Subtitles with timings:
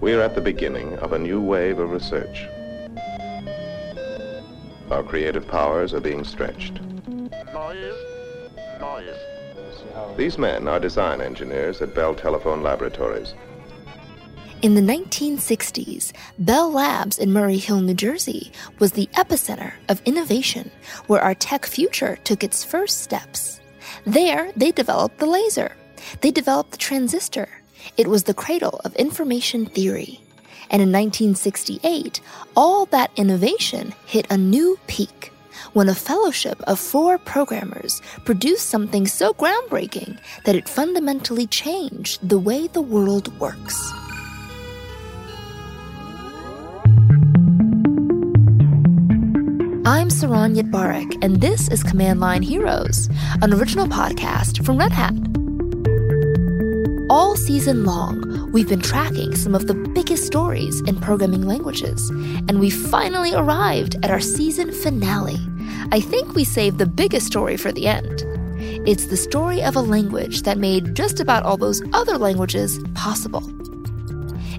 [0.00, 2.46] We are at the beginning of a new wave of research.
[4.90, 6.80] Our creative powers are being stretched.
[7.52, 7.94] Noise.
[8.80, 9.18] Noise.
[10.16, 13.34] These men are design engineers at Bell Telephone Laboratories.
[14.62, 20.70] In the 1960s, Bell Labs in Murray Hill, New Jersey was the epicenter of innovation
[21.08, 23.60] where our tech future took its first steps.
[24.06, 25.76] There, they developed the laser.
[26.20, 27.48] They developed the transistor.
[27.96, 30.20] It was the cradle of information theory.
[30.70, 32.20] And in 1968,
[32.56, 35.32] all that innovation hit a new peak
[35.72, 42.38] when a fellowship of four programmers produced something so groundbreaking that it fundamentally changed the
[42.38, 43.92] way the world works.
[49.86, 53.08] I'm Saron Yitbarek, and this is Command Line Heroes,
[53.40, 55.14] an original podcast from Red Hat.
[57.16, 62.60] All season long, we've been tracking some of the biggest stories in programming languages, and
[62.60, 65.38] we finally arrived at our season finale.
[65.92, 68.22] I think we saved the biggest story for the end.
[68.86, 73.42] It's the story of a language that made just about all those other languages possible.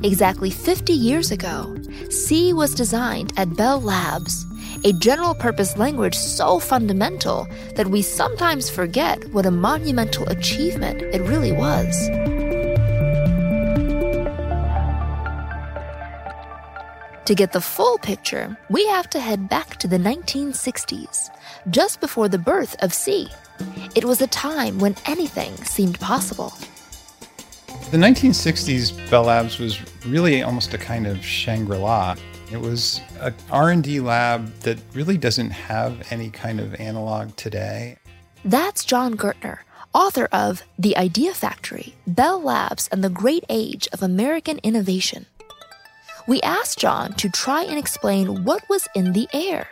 [0.01, 1.77] Exactly 50 years ago,
[2.09, 4.47] C was designed at Bell Labs
[4.83, 11.21] a general purpose language so fundamental that we sometimes forget what a monumental achievement it
[11.21, 12.36] really was.
[17.27, 21.29] To get the full picture, we have to head back to the 1960s,
[21.69, 23.27] just before the birth of C.
[23.95, 26.53] It was a time when anything seemed possible.
[27.91, 32.15] The 1960s, Bell Labs was really almost a kind of Shangri-La.
[32.49, 37.97] It was a R&D lab that really doesn't have any kind of analog today.
[38.45, 39.57] That's Jon Gertner,
[39.93, 45.25] author of The Idea Factory, Bell Labs and the Great Age of American Innovation.
[46.27, 49.65] We asked Jon to try and explain what was in the air.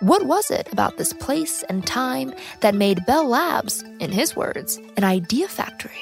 [0.00, 4.78] What was it about this place and time that made Bell Labs, in his words,
[4.98, 5.98] an idea factory?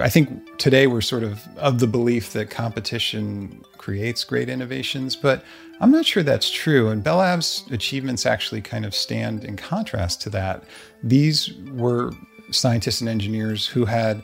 [0.00, 5.44] I think today we're sort of of the belief that competition creates great innovations, but
[5.80, 6.88] I'm not sure that's true.
[6.88, 10.62] And Bell Labs' achievements actually kind of stand in contrast to that.
[11.02, 12.12] These were
[12.52, 14.22] scientists and engineers who had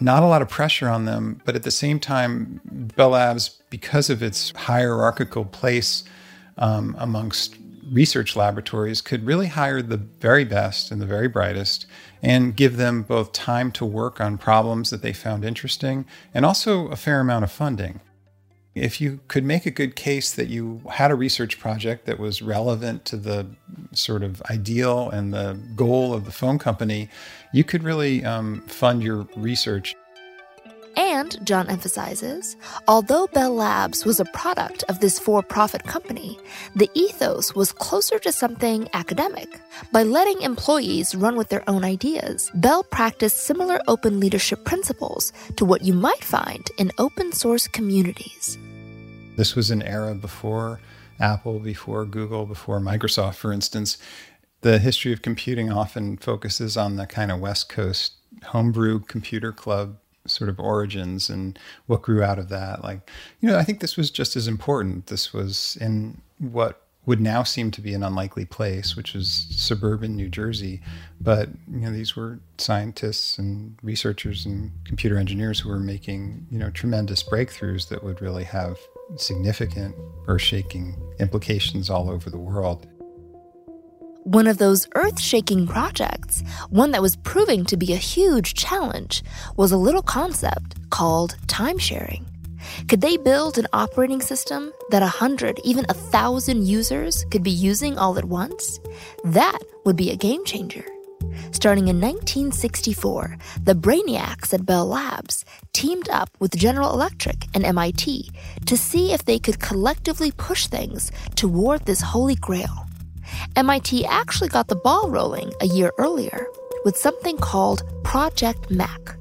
[0.00, 2.60] not a lot of pressure on them, but at the same time,
[2.96, 6.04] Bell Labs, because of its hierarchical place
[6.58, 7.56] um, amongst
[7.90, 11.86] research laboratories, could really hire the very best and the very brightest
[12.22, 16.88] and give them both time to work on problems that they found interesting and also
[16.88, 18.00] a fair amount of funding.
[18.74, 22.42] If you could make a good case that you had a research project that was
[22.42, 23.46] relevant to the
[23.92, 27.08] sort of ideal and the goal of the phone company,
[27.52, 29.94] you could really um, fund your research.
[30.96, 32.56] And, Jon emphasizes,
[32.86, 36.38] although Bell Labs was a product of this for profit company,
[36.76, 39.60] the ethos was closer to something academic.
[39.92, 45.64] By letting employees run with their own ideas, Bell practiced similar open leadership principles to
[45.64, 48.56] what you might find in open source communities.
[49.36, 50.80] This was an era before
[51.18, 53.98] Apple, before Google, before Microsoft, for instance.
[54.60, 59.98] The history of computing often focuses on the kind of West Coast homebrew computer club
[60.26, 62.82] sort of origins and what grew out of that.
[62.82, 65.06] Like, you know, I think this was just as important.
[65.06, 70.16] This was in what would now seem to be an unlikely place, which is suburban
[70.16, 70.80] New Jersey.
[71.20, 76.58] But you know, these were scientists and researchers and computer engineers who were making you
[76.58, 78.78] know tremendous breakthroughs that would really have
[79.16, 79.94] significant
[80.28, 82.86] earth-shaking implications all over the world.
[84.24, 89.22] One of those earth shaking projects, one that was proving to be a huge challenge,
[89.58, 92.24] was a little concept called time sharing.
[92.88, 97.50] Could they build an operating system that a hundred, even a thousand users could be
[97.50, 98.80] using all at once?
[99.24, 100.86] That would be a game changer.
[101.50, 108.30] Starting in 1964, the brainiacs at Bell Labs teamed up with General Electric and MIT
[108.64, 112.83] to see if they could collectively push things toward this holy grail.
[113.56, 116.46] MIT actually got the ball rolling a year earlier
[116.84, 119.16] with something called Project Mac.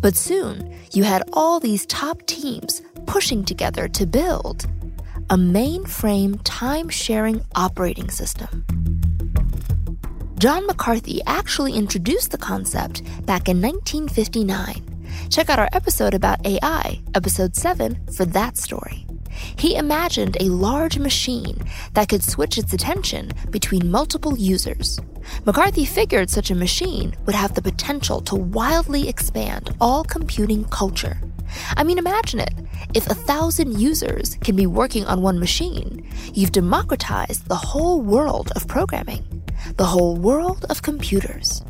[0.00, 4.66] But soon, you had all these top teams pushing together to build
[5.30, 8.64] a mainframe time sharing operating system.
[10.38, 15.06] John McCarthy actually introduced the concept back in 1959.
[15.30, 19.06] Check out our episode about AI, episode 7, for that story.
[19.56, 21.58] He imagined a large machine
[21.94, 24.98] that could switch its attention between multiple users.
[25.44, 31.20] McCarthy figured such a machine would have the potential to wildly expand all computing culture.
[31.76, 32.54] I mean, imagine it.
[32.94, 38.52] If a thousand users can be working on one machine, you've democratized the whole world
[38.56, 39.42] of programming,
[39.76, 41.62] the whole world of computers.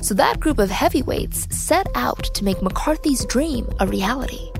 [0.00, 4.50] So that group of heavyweights set out to make McCarthy's dream a reality.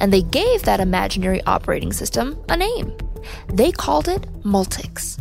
[0.00, 2.96] And they gave that imaginary operating system a name.
[3.52, 5.18] They called it Multics.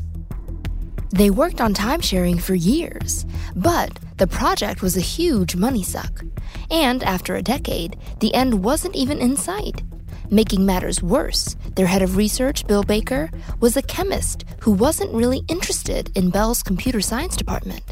[1.11, 6.23] They worked on timesharing for years, but the project was a huge money suck.
[6.71, 9.83] And after a decade, the end wasn't even in sight.
[10.31, 13.29] Making matters worse, their head of research, Bill Baker,
[13.59, 17.83] was a chemist who wasn't really interested in Bell's computer science department.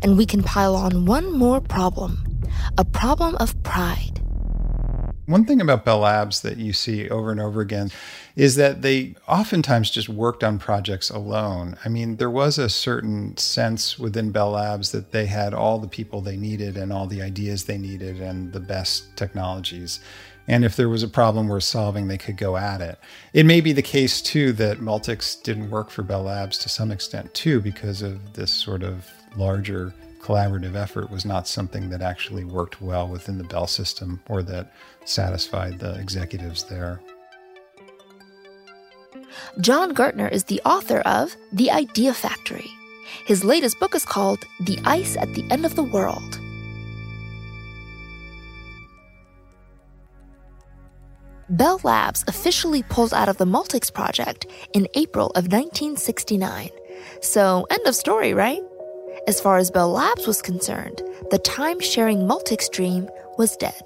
[0.00, 2.24] And we can pile on one more problem
[2.78, 4.22] a problem of pride.
[5.26, 7.90] One thing about Bell Labs that you see over and over again
[8.36, 11.78] is that they oftentimes just worked on projects alone.
[11.82, 15.88] I mean, there was a certain sense within Bell Labs that they had all the
[15.88, 20.00] people they needed and all the ideas they needed and the best technologies.
[20.46, 22.98] And if there was a problem worth solving, they could go at it.
[23.32, 26.90] It may be the case, too, that Multics didn't work for Bell Labs to some
[26.90, 29.94] extent, too, because of this sort of larger
[30.24, 34.72] collaborative effort was not something that actually worked well within the Bell system or that
[35.04, 36.98] satisfied the executives there.
[39.60, 42.70] Jon Gertner is the author of The Idea Factory.
[43.26, 46.40] His latest book is called The Ice at the End of the World.
[51.50, 56.70] Bell Labs officially pulled out of the Multics project in April of 1969.
[57.20, 58.62] So, end of story, right?
[59.26, 61.00] As far as Bell Labs was concerned,
[61.30, 63.80] the time sharing Multics dream was dead.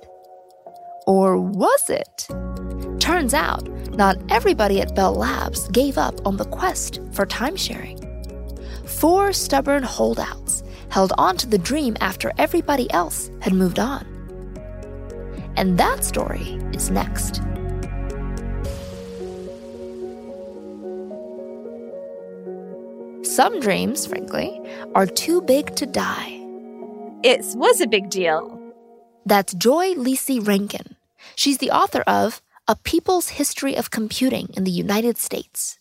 [1.07, 2.27] Or was it?
[3.01, 7.99] Turns out, not everybody at Bell Labs gave up on the quest for time sharing.
[8.85, 14.05] Four stubborn holdouts held on to the dream after everybody else had moved on.
[15.57, 17.43] And that story is next.
[23.39, 24.61] Some dreams, frankly,
[24.97, 26.45] are too big to die.
[27.23, 28.61] It was a big deal.
[29.27, 30.97] That's Joy Lisi Rankin.
[31.37, 35.79] She's the author of A People's History of Computing in the United States.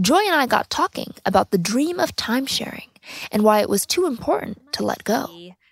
[0.00, 2.88] Joy and I got talking about the dream of time sharing
[3.30, 5.26] and why it was too important to let go.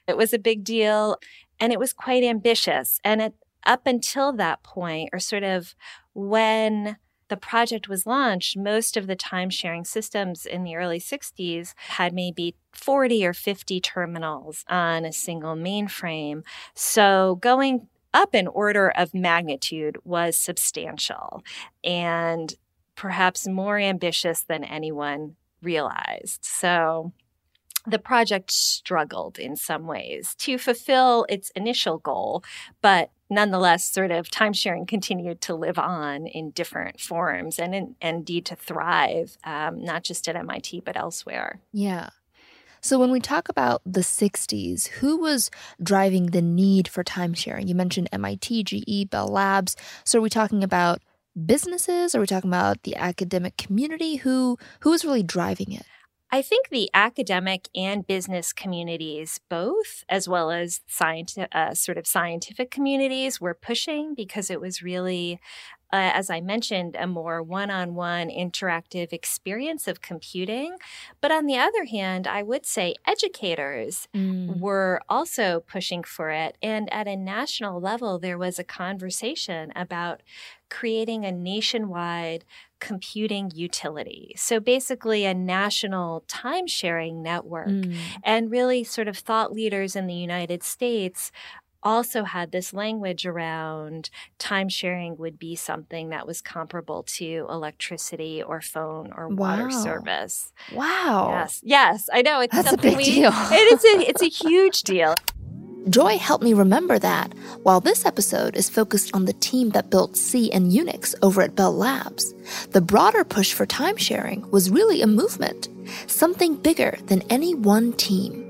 [0.06, 1.16] It was a big deal
[1.58, 3.00] and it was quite ambitious.
[3.02, 3.34] And it,
[3.64, 5.74] up until that point, or sort of
[6.12, 6.98] when
[7.28, 12.12] the project was launched, most of the time sharing systems in the early 60s had
[12.12, 16.42] maybe 40 or 50 terminals on a single mainframe.
[16.74, 21.42] So going up in order of magnitude was substantial
[21.84, 22.54] and
[22.94, 26.44] perhaps more ambitious than anyone realized.
[26.44, 27.12] So
[27.86, 32.42] the project struggled in some ways to fulfill its initial goal,
[32.82, 38.18] but nonetheless, sort of timesharing continued to live on in different forms and, in, and
[38.18, 41.60] indeed to thrive, um, not just at MIT, but elsewhere.
[41.72, 42.10] Yeah.
[42.80, 45.50] So, when we talk about the 60s, who was
[45.82, 47.68] driving the need for timesharing?
[47.68, 49.76] You mentioned MIT, GE, Bell Labs.
[50.04, 51.02] So, are we talking about
[51.44, 52.14] businesses?
[52.14, 54.16] Are we talking about the academic community?
[54.16, 55.84] Who who was really driving it?
[56.36, 62.06] I think the academic and business communities, both, as well as scientific, uh, sort of
[62.06, 65.40] scientific communities, were pushing because it was really
[65.92, 70.76] uh, as I mentioned, a more one on one interactive experience of computing.
[71.20, 74.58] But on the other hand, I would say educators mm.
[74.58, 76.56] were also pushing for it.
[76.60, 80.22] And at a national level, there was a conversation about
[80.68, 82.44] creating a nationwide
[82.80, 84.34] computing utility.
[84.36, 87.68] So basically, a national time sharing network.
[87.68, 87.96] Mm.
[88.22, 91.30] And really, sort of thought leaders in the United States
[91.86, 98.42] also had this language around time sharing would be something that was comparable to electricity
[98.42, 99.56] or phone or wow.
[99.56, 100.52] water service.
[100.72, 101.28] Wow.
[101.30, 101.60] Yes.
[101.62, 102.08] Yes.
[102.12, 102.40] I know.
[102.40, 103.30] It's That's a big we, deal.
[103.32, 105.14] it is a, it's a huge deal.
[105.88, 110.16] Joy helped me remember that, while this episode is focused on the team that built
[110.16, 112.34] C and Unix over at Bell Labs,
[112.72, 115.68] the broader push for time sharing was really a movement,
[116.08, 118.42] something bigger than any one team.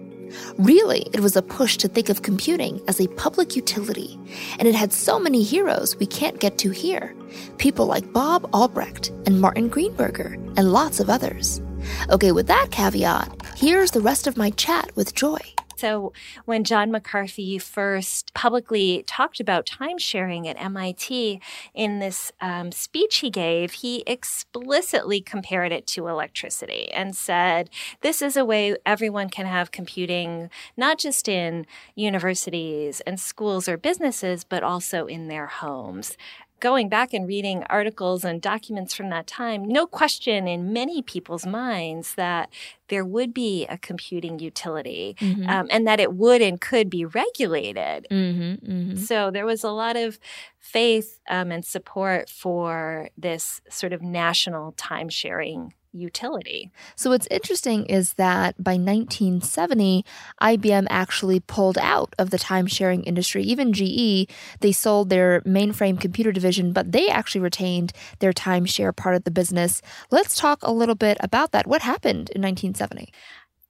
[0.56, 4.18] Really, it was a push to think of computing as a public utility,
[4.58, 7.14] and it had so many heroes we can't get to here.
[7.58, 11.60] People like Bob Albrecht and Martin Greenberger, and lots of others.
[12.08, 15.55] Okay, with that caveat, here's the rest of my chat with Joy.
[15.76, 16.12] So,
[16.46, 21.40] when John McCarthy first publicly talked about time sharing at MIT
[21.74, 27.68] in this um, speech he gave, he explicitly compared it to electricity and said,
[28.00, 33.76] This is a way everyone can have computing, not just in universities and schools or
[33.76, 36.16] businesses, but also in their homes
[36.60, 41.46] going back and reading articles and documents from that time, no question in many people's
[41.46, 42.50] minds that
[42.88, 45.48] there would be a computing utility mm-hmm.
[45.48, 48.06] um, and that it would and could be regulated.
[48.10, 48.96] Mm-hmm, mm-hmm.
[48.96, 50.18] So there was a lot of
[50.58, 56.70] faith um, and support for this sort of national time sharing utility.
[56.94, 60.04] So, what's interesting is that by 1970,
[60.40, 63.42] IBM actually pulled out of the time sharing industry.
[63.42, 64.28] Even GE,
[64.60, 69.30] they sold their mainframe computer division, but they actually retained their timeshare part of the
[69.30, 69.82] business.
[70.10, 71.66] Let's talk a little bit about that.
[71.66, 73.12] What happened in 1970?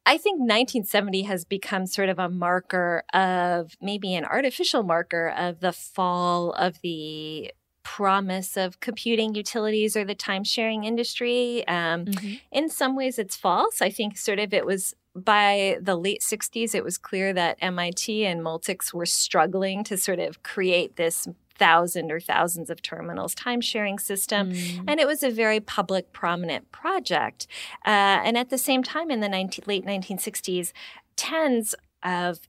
[0.08, 5.58] I think 1970 has become sort of a marker of maybe an artificial marker of
[5.58, 7.50] the fall of the
[7.96, 11.66] promise of computing utilities or the time sharing industry.
[11.66, 12.34] Um, mm-hmm.
[12.52, 13.80] In some ways, it's false.
[13.80, 18.26] I think sort of it was by the late 60s, it was clear that MIT
[18.26, 23.62] and Multics were struggling to sort of create this thousand or thousands of terminals time
[23.62, 24.52] sharing system.
[24.52, 24.84] Mm.
[24.88, 27.46] And it was a very public, prominent project.
[27.86, 30.72] Uh, and at the same time, in the 19, late 1960s,
[31.16, 32.40] tens of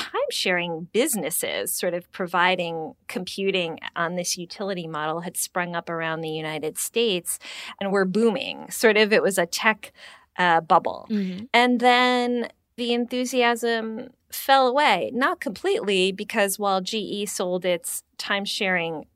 [0.00, 6.20] time sharing businesses sort of providing computing on this utility model had sprung up around
[6.20, 7.38] the United States
[7.80, 8.70] and were booming.
[8.70, 9.92] Sort of, it was a tech
[10.38, 11.06] uh, bubble.
[11.10, 11.44] Mm-hmm.
[11.52, 19.06] And then the enthusiasm fell away, not completely, because while GE sold its time sharing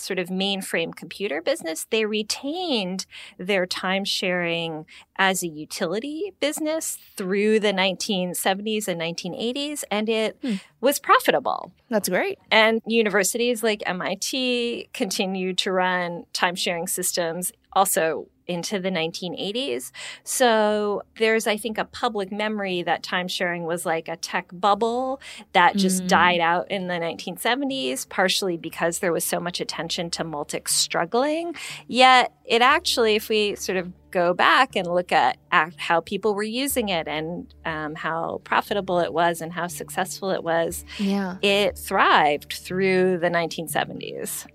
[0.00, 3.06] sort of mainframe computer business, they retained
[3.38, 4.86] their time sharing
[5.16, 10.54] as a utility business through the 1970s and 1980s, and it hmm.
[10.80, 11.72] was profitable.
[11.90, 12.38] That's great.
[12.50, 19.92] And universities like MIT continued to run time sharing systems also into the 1980s.
[20.24, 25.20] So there's, I think, a public memory that time sharing was like a tech bubble
[25.52, 26.08] that just mm.
[26.08, 31.54] died out in the 1970s, partially because there was so much attention to Multics struggling.
[31.86, 36.34] Yet it actually, if we sort of go back and look at, at how people
[36.34, 41.36] were using it and um, how profitable it was and how successful it was, yeah.
[41.42, 44.46] it thrived through the 1970s.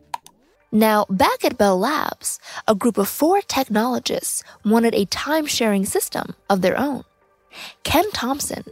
[0.74, 6.34] Now, back at Bell Labs, a group of four technologists wanted a time sharing system
[6.50, 7.04] of their own.
[7.84, 8.64] Ken Thompson,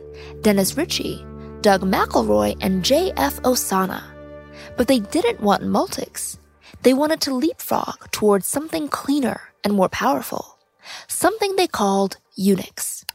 [0.41, 1.23] Dennis Ritchie,
[1.61, 3.39] Doug McIlroy, and J.F.
[3.43, 4.01] Ossanna.
[4.77, 6.39] But they didn't want Multics.
[6.81, 10.57] They wanted to leapfrog towards something cleaner and more powerful,
[11.07, 13.05] something they called Unix.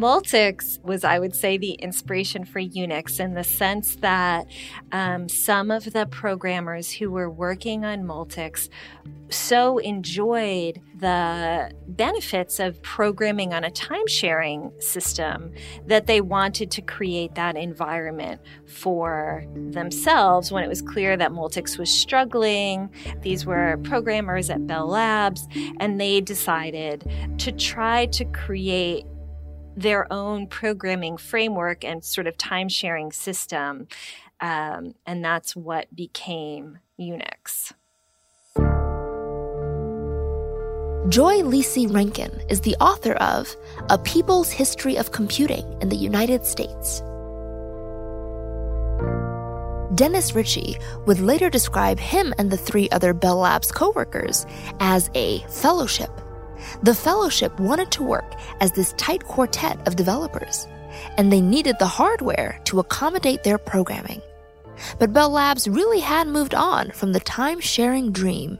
[0.00, 4.46] Multics was, I would say, the inspiration for Unix in the sense that
[4.92, 8.68] um, some of the programmers who were working on Multics
[9.28, 15.52] so enjoyed the benefits of programming on a time sharing system
[15.86, 21.78] that they wanted to create that environment for themselves when it was clear that Multics
[21.78, 22.90] was struggling.
[23.22, 25.46] These were programmers at Bell Labs,
[25.80, 29.06] and they decided to try to create
[29.76, 33.86] their own programming framework and sort of time sharing system.
[34.40, 37.72] Um, and that's what became Unix.
[41.08, 43.54] Joy Lisi Rankin is the author of
[43.90, 47.00] A People's History of Computing in the United States.
[49.94, 54.46] Dennis Ritchie would later describe him and the three other Bell Labs coworkers
[54.80, 56.10] as a fellowship
[56.82, 60.66] the fellowship wanted to work as this tight quartet of developers,
[61.16, 64.20] and they needed the hardware to accommodate their programming.
[64.98, 68.58] But Bell Labs really had moved on from the time sharing dream.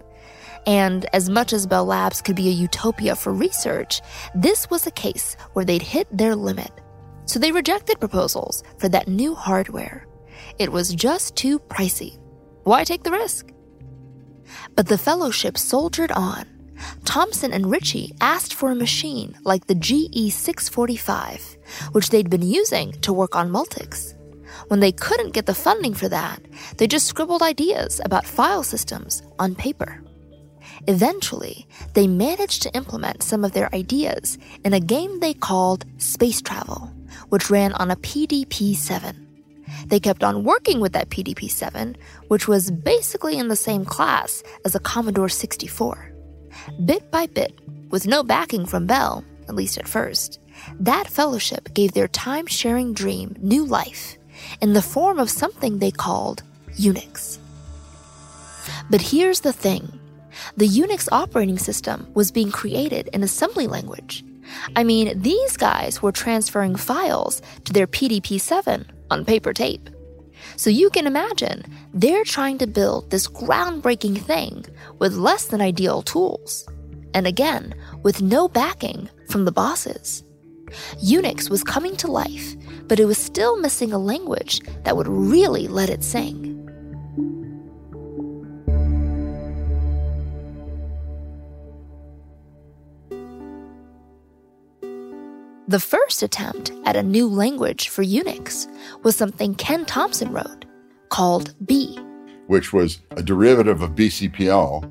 [0.66, 4.00] And as much as Bell Labs could be a utopia for research,
[4.34, 6.70] this was a case where they'd hit their limit.
[7.26, 10.06] So they rejected proposals for that new hardware.
[10.58, 12.18] It was just too pricey.
[12.64, 13.52] Why take the risk?
[14.74, 16.55] But the fellowship soldiered on
[17.04, 21.56] Thompson and Ritchie asked for a machine like the GE645,
[21.92, 24.14] which they'd been using to work on Multics.
[24.68, 26.40] When they couldn't get the funding for that,
[26.76, 30.02] they just scribbled ideas about file systems on paper.
[30.88, 36.40] Eventually, they managed to implement some of their ideas in a game they called Space
[36.40, 36.92] Travel,
[37.28, 39.22] which ran on a PDP 7.
[39.86, 41.96] They kept on working with that PDP 7,
[42.28, 46.15] which was basically in the same class as a Commodore 64.
[46.84, 47.58] Bit by bit,
[47.90, 50.40] with no backing from Bell, at least at first,
[50.80, 54.16] That fellowship gave their time sharing dream new life
[54.60, 56.42] in the form of something they called
[56.78, 57.38] Unix.
[58.90, 59.98] But here's the thing
[60.56, 64.24] the Unix operating system was being created in assembly language.
[64.76, 69.88] I mean, these guys were transferring files to their PDP 7 on paper tape.
[70.56, 74.64] So you can imagine they're trying to build this groundbreaking thing
[74.98, 76.68] with less than ideal tools.
[77.14, 80.22] And again, with no backing from the bosses.
[81.02, 82.54] Unix was coming to life,
[82.88, 86.55] but it was still missing a language that would really let it sing.
[95.68, 98.68] The first attempt at a new language for Unix
[99.02, 100.64] was something Ken Thompson wrote
[101.08, 101.98] called B,
[102.46, 104.88] which was a derivative of BCPL.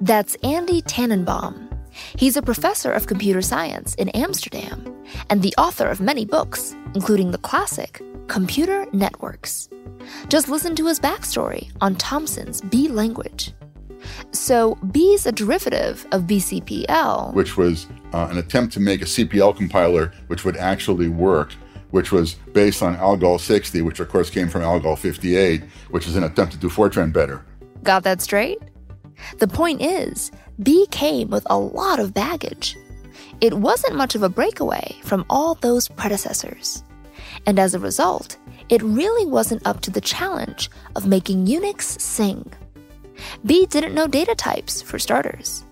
[0.00, 1.76] That's Andy Tanenbaum.
[2.16, 7.32] He's a professor of computer science in Amsterdam and the author of many books, including
[7.32, 9.68] the classic Computer Networks.
[10.28, 13.52] Just listen to his backstory on Thompson's B language.
[14.32, 19.06] So B is a derivative of BCPL, which was uh, an attempt to make a
[19.06, 21.52] CPL compiler which would actually work,
[21.90, 26.16] which was based on Algol 60, which of course came from Algol 58, which is
[26.16, 27.44] an attempt to do Fortran better.
[27.82, 28.58] Got that straight?
[29.38, 30.30] The point is,
[30.62, 32.76] B came with a lot of baggage.
[33.40, 36.82] It wasn't much of a breakaway from all those predecessors.
[37.46, 38.36] And as a result,
[38.68, 42.52] it really wasn't up to the challenge of making Unix sing.
[43.44, 45.64] B didn't know data types, for starters.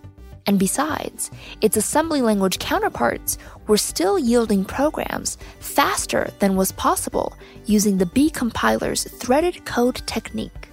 [0.47, 3.37] And besides, its assembly language counterparts
[3.67, 7.37] were still yielding programs faster than was possible
[7.67, 10.69] using the B compiler's threaded code technique.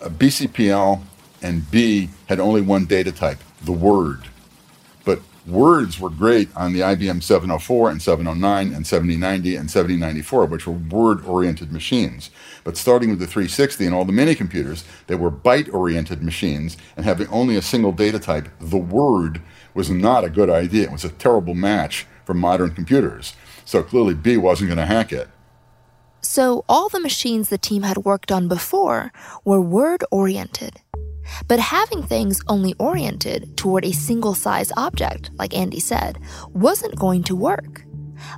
[0.00, 1.00] BCPL
[1.42, 4.22] and B had only one data type, the word.
[5.48, 10.74] Words were great on the IBM 704 and 709 and 7090 and 7094, which were
[10.74, 12.30] word oriented machines.
[12.64, 16.76] But starting with the 360 and all the mini computers, they were byte oriented machines,
[16.96, 19.40] and having only a single data type, the word,
[19.72, 20.82] was not a good idea.
[20.82, 23.32] It was a terrible match for modern computers.
[23.64, 25.28] So clearly, B wasn't going to hack it.
[26.20, 29.12] So all the machines the team had worked on before
[29.46, 30.82] were word oriented.
[31.46, 36.18] But having things only oriented toward a single size object, like Andy said,
[36.52, 37.84] wasn't going to work.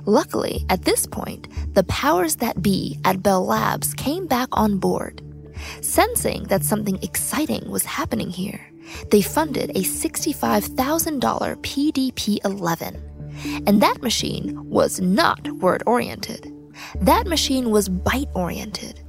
[0.05, 5.21] Luckily, at this point, the powers that be at Bell Labs came back on board.
[5.81, 8.71] Sensing that something exciting was happening here,
[9.09, 10.69] they funded a $65,000
[11.61, 13.01] PDP 11.
[13.67, 16.51] And that machine was not word oriented.
[17.01, 19.00] That machine was byte oriented.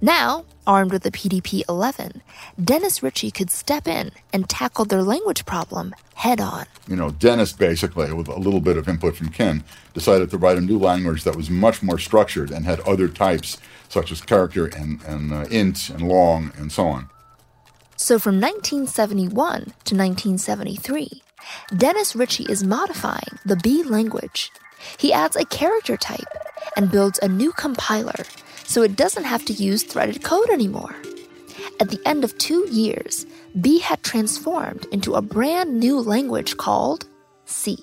[0.00, 2.22] Now, armed with the PDP 11,
[2.62, 6.66] Dennis Ritchie could step in and tackle their language problem head on.
[6.86, 10.56] You know, Dennis basically, with a little bit of input from Ken, decided to write
[10.56, 13.58] a new language that was much more structured and had other types,
[13.88, 17.08] such as character and, and uh, int and long and so on.
[17.96, 21.22] So from 1971 to 1973,
[21.76, 24.52] Dennis Ritchie is modifying the B language.
[24.96, 26.28] He adds a character type
[26.76, 28.24] and builds a new compiler
[28.68, 30.94] so it doesn't have to use threaded code anymore.
[31.80, 33.24] At the end of two years,
[33.58, 37.06] B had transformed into a brand new language called
[37.46, 37.78] C.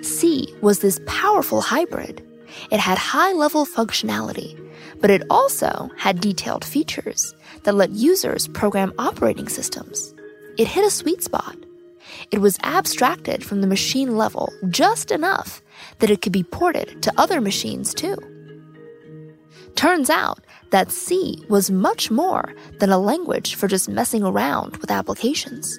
[0.00, 2.26] C was this powerful hybrid.
[2.70, 4.58] It had high level functionality,
[5.00, 10.14] but it also had detailed features that let users program operating systems.
[10.56, 11.56] It hit a sweet spot.
[12.30, 15.60] It was abstracted from the machine level just enough
[15.98, 18.16] that it could be ported to other machines too.
[19.74, 24.90] Turns out that C was much more than a language for just messing around with
[24.90, 25.78] applications.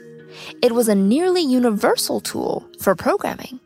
[0.61, 3.59] It was a nearly universal tool for programming,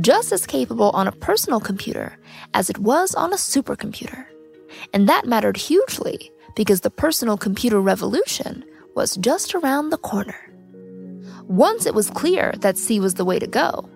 [0.00, 2.18] just as capable on a personal computer
[2.54, 4.26] as it was on a supercomputer.
[4.92, 10.36] And that mattered hugely because the personal computer revolution was just around the corner.
[11.48, 13.88] Once it was clear that C was the way to go,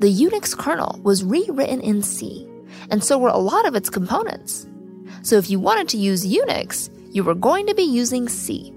[0.00, 2.46] the Unix kernel was rewritten in C,
[2.90, 4.66] and so were a lot of its components.
[5.22, 8.72] So if you wanted to use Unix, you were going to be using C.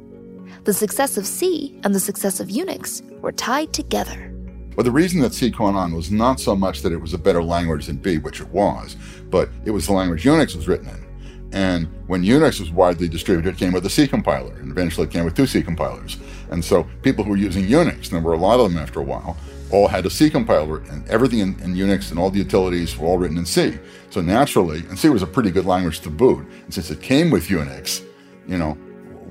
[0.64, 4.32] The success of C and the success of Unix were tied together.
[4.76, 7.18] Well, the reason that C caught on was not so much that it was a
[7.18, 8.98] better language than B, which it was,
[9.30, 11.06] but it was the language Unix was written in.
[11.54, 15.12] And when Unix was widely distributed, it came with a C compiler, and eventually it
[15.12, 16.18] came with two C compilers.
[16.52, 19.00] And so people who were using Unix, and there were a lot of them after
[19.00, 19.38] a while,
[19.72, 23.08] all had a C compiler, and everything in, in, Unix and all the utilities were
[23.08, 23.78] all written in C.
[24.10, 26.46] So naturally, and C was a pretty good language to boot.
[26.64, 28.04] And since it came with Unix,
[28.48, 28.74] you know,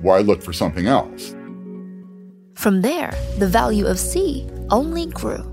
[0.01, 1.35] why look for something else?
[2.55, 5.43] From there, the value of C only grew.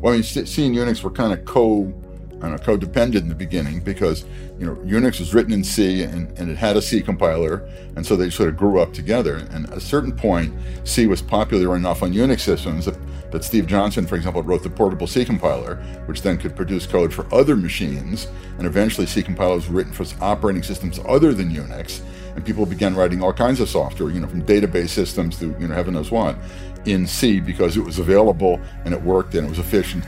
[0.00, 1.92] Well, I mean, C and Unix were kind of co
[2.40, 4.24] know, codependent in the beginning because
[4.58, 8.06] you know Unix was written in C and, and it had a C compiler, and
[8.06, 9.36] so they sort of grew up together.
[9.50, 12.96] And at a certain point, C was popular enough on Unix systems that,
[13.32, 17.12] that Steve Johnson, for example, wrote the portable C compiler, which then could produce code
[17.12, 18.28] for other machines.
[18.58, 22.02] And eventually, C compilers were written for operating systems other than Unix,
[22.34, 25.68] and people began writing all kinds of software, you know, from database systems to you
[25.68, 26.36] know heaven knows what,
[26.84, 30.04] in C because it was available and it worked and it was efficient.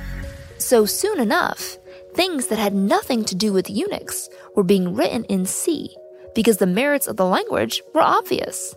[0.58, 1.78] So soon enough,
[2.14, 5.96] Things that had nothing to do with Unix were being written in C
[6.34, 8.74] because the merits of the language were obvious.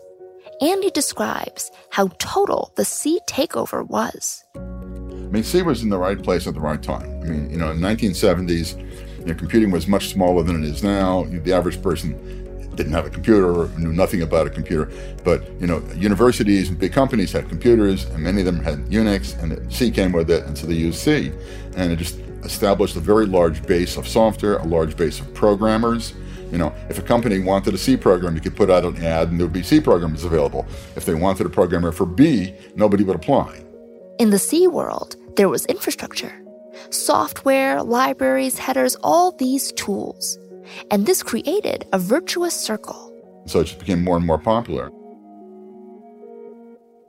[0.61, 4.43] Andy describes how total the C takeover was.
[4.55, 7.09] I mean, C was in the right place at the right time.
[7.23, 8.77] I mean, you know, in the 1970s,
[9.19, 11.23] you know, computing was much smaller than it is now.
[11.23, 12.43] The average person
[12.75, 14.91] didn't have a computer or knew nothing about a computer.
[15.23, 19.41] But you know, universities and big companies had computers, and many of them had Unix,
[19.41, 21.31] and C came with it, and so they used C,
[21.75, 26.13] and it just established a very large base of software, a large base of programmers.
[26.51, 29.29] You know, if a company wanted a C program, you could put out an ad
[29.29, 30.65] and there would be C programs available.
[30.95, 33.63] If they wanted a programmer for B, nobody would apply.
[34.19, 36.39] In the C world, there was infrastructure
[36.89, 40.37] software, libraries, headers, all these tools.
[40.91, 43.11] And this created a virtuous circle.
[43.45, 44.89] So it just became more and more popular.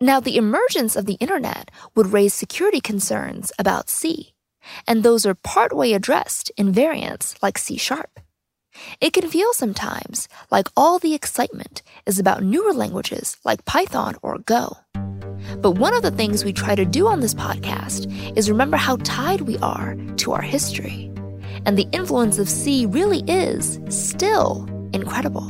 [0.01, 4.34] Now, the emergence of the internet would raise security concerns about C
[4.87, 8.21] and those are partway addressed in variants like C sharp.
[9.01, 14.39] It can feel sometimes like all the excitement is about newer languages like Python or
[14.39, 14.77] Go.
[15.59, 18.97] But one of the things we try to do on this podcast is remember how
[19.05, 21.11] tied we are to our history.
[21.67, 25.47] And the influence of C really is still incredible.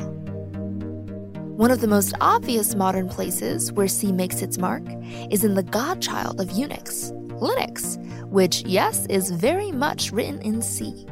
[1.55, 4.83] One of the most obvious modern places where C makes its mark
[5.31, 7.97] is in the godchild of Unix, Linux,
[8.29, 11.05] which, yes, is very much written in C.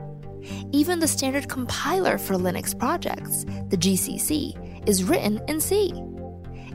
[0.71, 5.93] Even the standard compiler for Linux projects, the GCC, is written in C.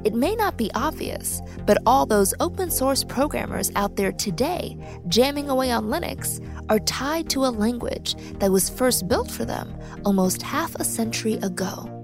[0.05, 5.49] It may not be obvious, but all those open source programmers out there today jamming
[5.49, 10.41] away on Linux are tied to a language that was first built for them almost
[10.41, 11.95] half a century ago.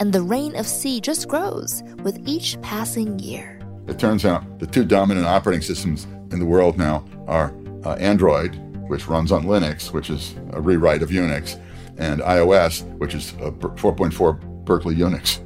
[0.00, 3.58] And the reign of C just grows with each passing year.
[3.88, 8.56] It turns out the two dominant operating systems in the world now are uh, Android,
[8.88, 11.58] which runs on Linux, which is a rewrite of Unix,
[11.98, 15.38] and iOS, which is 4.4 Berkeley Unix.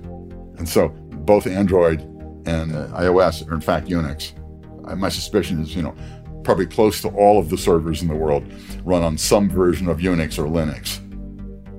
[0.59, 2.01] And so both Android
[2.47, 4.33] and uh, iOS are in fact Unix.
[4.97, 5.95] My suspicion is, you know,
[6.43, 8.45] probably close to all of the servers in the world
[8.85, 10.99] run on some version of Unix or Linux.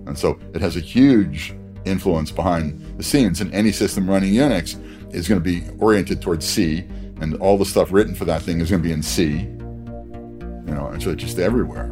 [0.07, 4.75] And so it has a huge influence behind the scenes, and any system running Unix
[5.13, 6.83] is going to be oriented towards C,
[7.21, 9.47] and all the stuff written for that thing is going to be in C
[10.67, 11.91] you know, and so it's just everywhere.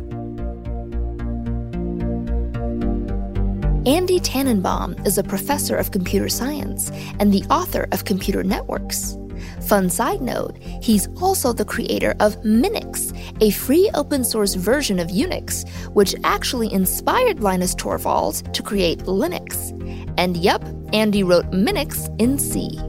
[3.86, 9.18] Andy Tanenbaum is a professor of computer science and the author of Computer Networks.
[9.68, 15.10] Fun side note, he's also the creator of Minix, a free open source version of
[15.10, 19.72] Unix, which actually inspired Linus Torvalds to create Linux.
[20.18, 22.80] And yep, Andy wrote Minix in C.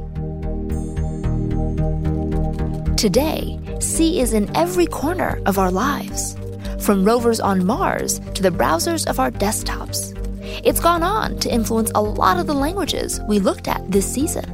[3.05, 6.39] Today, C is in every corner of our lives,
[6.81, 10.17] from rovers on Mars to the browsers of our desktops.
[10.65, 14.49] It's gone on to influence a lot of the languages we looked at this season.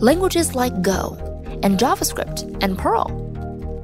[0.00, 1.16] Languages like Go,
[1.62, 3.06] and JavaScript, and Perl.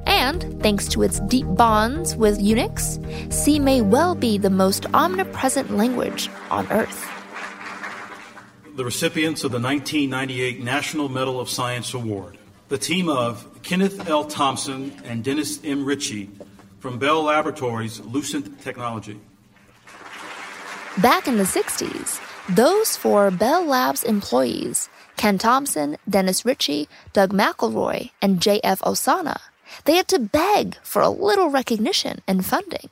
[0.05, 2.99] And thanks to its deep bonds with Unix,
[3.31, 7.09] C may well be the most omnipresent language on Earth.
[8.75, 12.37] The recipients of the 1998 National Medal of Science Award
[12.73, 14.25] the team of Kenneth L.
[14.25, 15.85] Thompson and Dennis M.
[15.85, 16.27] Ritchie
[16.79, 19.19] from Bell Laboratories Lucent Technology.
[20.99, 28.09] Back in the 60s, those four Bell Labs employees, Ken Thompson, Dennis Ritchie, Doug McIlroy,
[28.23, 28.79] and J.F.
[28.81, 29.39] Ossanna,
[29.85, 32.89] they had to beg for a little recognition and funding.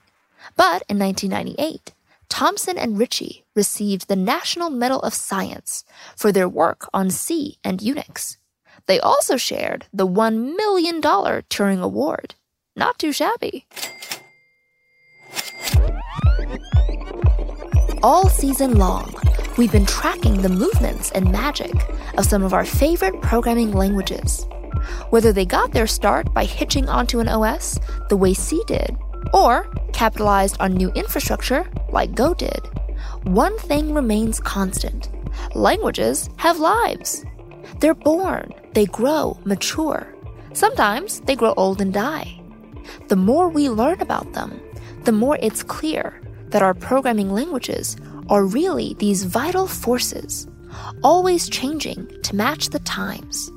[0.56, 1.91] But in 1998,
[2.30, 5.84] Thompson and Ritchie received the National Medal of Science
[6.15, 8.38] for their work on C and Unix.
[8.88, 12.36] They also shared the $1 million Turing Award.
[12.76, 13.65] Not too shabby.
[18.04, 19.13] All season long,
[19.58, 21.74] we've been tracking the movements and magic
[22.17, 24.48] of some of our favorite programming languages.
[25.12, 28.98] Whether they got their start by hitching onto an OS the way C did,
[29.34, 32.67] or capitalized on new infrastructure like Go did,
[33.24, 35.10] one thing remains constant
[35.56, 37.26] languages have lives.
[37.82, 40.13] They're born, they grow, mature.
[40.54, 42.39] Sometimes they grow old and die.
[43.08, 44.62] The more we learn about them,
[45.04, 47.98] the more it's clear that our programming languages
[48.30, 50.48] are really these vital forces,
[51.04, 53.50] always changing to match the times.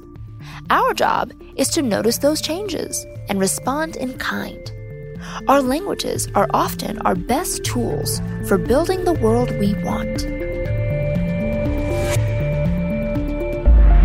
[0.70, 4.72] Our job is to notice those changes and respond in kind.
[5.48, 10.34] Our languages are often our best tools for building the world we want.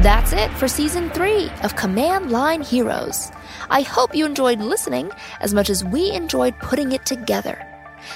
[0.10, 3.32] That's it for season three of Command Line Heroes.
[3.69, 7.56] I hope you enjoyed listening as much as we enjoyed putting it together.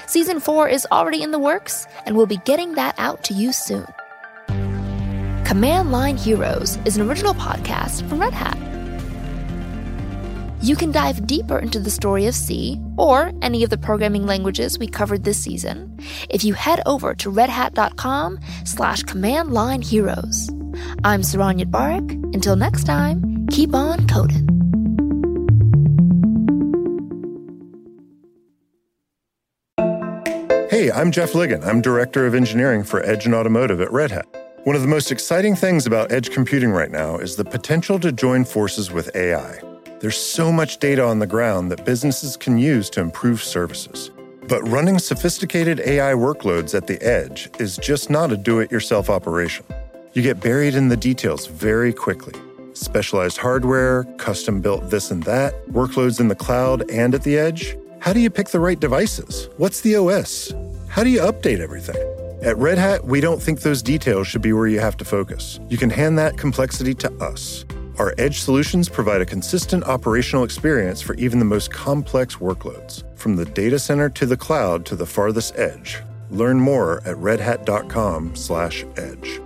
[0.08, 3.52] Season 4 is already in the works, and we'll be getting that out to you
[3.52, 3.86] soon.
[5.46, 8.58] Command Line Heroes is an original podcast from Red Hat.
[10.60, 14.80] You can dive deeper into the story of C or any of the programming languages
[14.80, 15.96] we covered this season
[16.28, 20.50] if you head over to redhat.com slash command line heroes.
[21.04, 22.34] I'm Saron Yitbarek.
[22.34, 24.48] Until next time, keep on coding.
[30.70, 31.64] Hey, I'm Jeff Ligon.
[31.64, 34.26] I'm Director of Engineering for Edge and Automotive at Red Hat.
[34.64, 38.10] One of the most exciting things about edge computing right now is the potential to
[38.10, 39.60] join forces with AI.
[40.00, 44.10] There's so much data on the ground that businesses can use to improve services.
[44.48, 49.08] But running sophisticated AI workloads at the edge is just not a do it yourself
[49.08, 49.64] operation.
[50.14, 52.34] You get buried in the details very quickly.
[52.72, 57.76] Specialized hardware, custom built this and that, workloads in the cloud and at the edge.
[57.98, 59.48] How do you pick the right devices?
[59.56, 60.54] What's the OS?
[60.86, 61.96] How do you update everything?
[62.44, 65.58] At Red Hat, we don't think those details should be where you have to focus.
[65.68, 67.64] You can hand that complexity to us.
[67.98, 73.34] Our edge solutions provide a consistent operational experience for even the most complex workloads, from
[73.34, 76.00] the data center to the cloud to the farthest edge.
[76.30, 79.43] Learn more at redhat.com/edge.